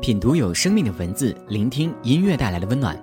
[0.00, 2.98] 品读有生命的文字，聆听音乐带来的温暖。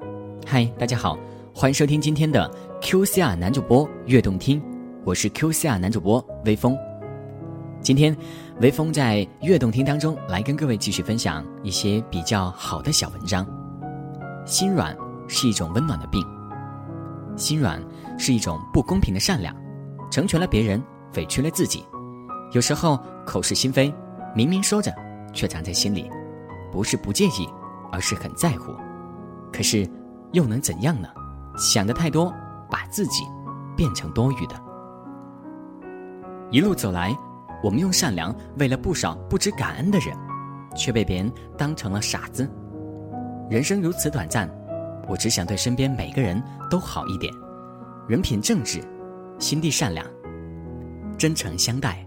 [0.48, 1.16] 嗨，大家好，
[1.54, 2.52] 欢迎收听今天的
[2.82, 4.60] QCR 男主播悦动听，
[5.06, 6.76] 我是 QCR 男主播微风。
[7.84, 8.18] 今天，
[8.62, 13.46] 微风在悦动听当中来跟各位继续分享一些比较好的小文章。
[14.44, 16.26] 心软是一种温暖的病，
[17.36, 17.80] 心软
[18.18, 19.56] 是一种不公平的善良，
[20.10, 20.82] 成全了别人，
[21.16, 21.86] 委屈了自己。
[22.54, 23.94] 有时候口是心非，
[24.36, 24.92] 明明说着，
[25.32, 26.10] 却藏在心里。
[26.78, 27.50] 不是不介意，
[27.92, 28.72] 而是很在乎。
[29.52, 29.90] 可是，
[30.32, 31.10] 又能怎样呢？
[31.58, 32.32] 想的太多，
[32.70, 33.24] 把自己
[33.76, 34.54] 变成多余的。
[36.52, 37.18] 一路走来，
[37.64, 40.16] 我们用善良喂了不少不知感恩的人，
[40.76, 42.48] 却被别人当成了傻子。
[43.50, 44.48] 人生如此短暂，
[45.08, 46.40] 我只想对身边每个人
[46.70, 47.34] 都好一点，
[48.08, 48.84] 人品正直，
[49.40, 50.06] 心地善良，
[51.18, 52.07] 真诚相待。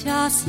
[0.00, 0.48] 恰似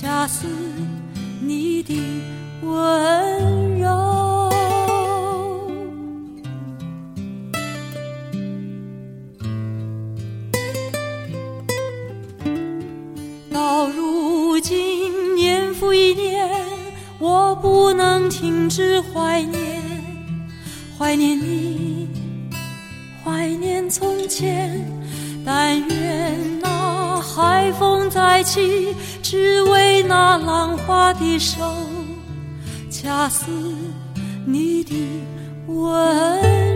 [0.00, 0.46] 恰似
[1.42, 1.94] 你的
[2.62, 4.50] 温柔，
[13.52, 16.48] 到如今年复一年，
[17.18, 19.82] 我不能停止怀念，
[20.98, 22.08] 怀念你，
[23.22, 24.82] 怀念从前，
[25.44, 26.58] 但愿
[27.20, 28.94] 海风再起。
[29.22, 31.60] 只为那浪花的手，
[32.90, 33.46] 恰似
[34.44, 34.94] 你的
[35.66, 36.69] 吻。